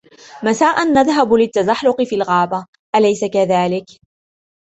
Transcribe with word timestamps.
مساءًا 0.43 0.83
نذهب 0.83 1.33
للتزحلق 1.33 2.01
في 2.03 2.15
الغابة، 2.15 2.65
أليس 2.95 3.25
كذلك؟ 3.25 3.85